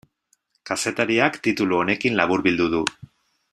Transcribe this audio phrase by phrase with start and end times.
[0.69, 2.83] Kazetariak titulu honekin laburbildu du.